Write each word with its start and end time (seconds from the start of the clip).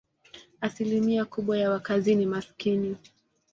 Asilimia 0.61 1.25
kubwa 1.25 1.57
ya 1.57 1.69
wakazi 1.71 2.15
ni 2.15 2.25
maskini. 2.25 2.97